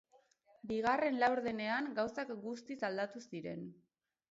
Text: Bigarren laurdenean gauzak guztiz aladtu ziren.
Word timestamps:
Bigarren 0.71 1.19
laurdenean 1.23 1.91
gauzak 2.01 2.33
guztiz 2.47 2.81
aladtu 2.91 3.25
ziren. 3.29 3.65